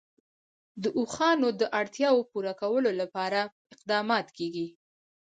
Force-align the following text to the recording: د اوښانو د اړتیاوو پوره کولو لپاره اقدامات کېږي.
د 0.83 0.85
اوښانو 0.97 1.47
د 1.61 1.63
اړتیاوو 1.81 2.27
پوره 2.31 2.53
کولو 2.61 2.89
لپاره 3.01 3.39
اقدامات 3.73 4.27
کېږي. 4.37 4.67